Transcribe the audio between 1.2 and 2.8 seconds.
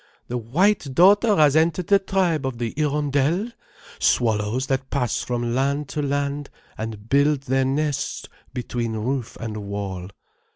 has entered the tribe of the